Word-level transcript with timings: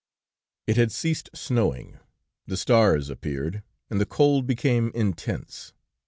"It 0.65 0.77
had 0.77 0.91
ceased 0.91 1.29
snowing; 1.35 1.99
the 2.47 2.57
stars 2.57 3.11
appeared, 3.11 3.61
and 3.87 4.01
the 4.01 4.07
cold 4.07 4.47
became 4.47 4.91
intense. 4.95 5.73